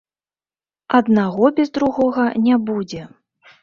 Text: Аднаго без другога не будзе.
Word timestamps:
Аднаго 1.01 1.53
без 1.61 1.69
другога 1.79 2.29
не 2.51 2.63
будзе. 2.69 3.01